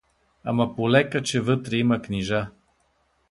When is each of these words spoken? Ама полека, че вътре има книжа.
Ама 0.43 0.75
полека, 0.75 1.21
че 1.21 1.41
вътре 1.41 1.75
има 1.77 2.01
книжа. 2.01 2.47